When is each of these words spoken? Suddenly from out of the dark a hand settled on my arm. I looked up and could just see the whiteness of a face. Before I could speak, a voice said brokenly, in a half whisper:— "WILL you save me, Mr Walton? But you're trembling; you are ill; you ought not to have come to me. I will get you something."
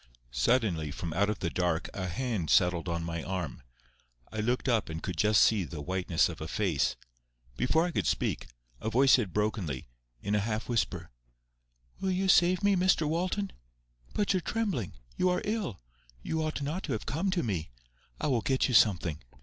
Suddenly 0.31 0.89
from 0.89 1.13
out 1.13 1.29
of 1.29 1.41
the 1.41 1.51
dark 1.51 1.87
a 1.93 2.07
hand 2.07 2.49
settled 2.49 2.89
on 2.89 3.03
my 3.03 3.21
arm. 3.21 3.61
I 4.31 4.39
looked 4.39 4.67
up 4.67 4.89
and 4.89 5.03
could 5.03 5.15
just 5.15 5.39
see 5.43 5.63
the 5.63 5.79
whiteness 5.79 6.27
of 6.27 6.41
a 6.41 6.47
face. 6.47 6.95
Before 7.55 7.85
I 7.85 7.91
could 7.91 8.07
speak, 8.07 8.47
a 8.79 8.89
voice 8.89 9.11
said 9.11 9.31
brokenly, 9.31 9.85
in 10.19 10.33
a 10.33 10.39
half 10.39 10.67
whisper:— 10.67 11.11
"WILL 11.99 12.09
you 12.13 12.27
save 12.29 12.63
me, 12.63 12.75
Mr 12.75 13.07
Walton? 13.07 13.51
But 14.15 14.33
you're 14.33 14.41
trembling; 14.41 14.93
you 15.17 15.29
are 15.29 15.43
ill; 15.45 15.83
you 16.23 16.41
ought 16.43 16.63
not 16.63 16.81
to 16.85 16.93
have 16.93 17.05
come 17.05 17.29
to 17.29 17.43
me. 17.43 17.69
I 18.19 18.25
will 18.25 18.41
get 18.41 18.67
you 18.67 18.73
something." 18.73 19.19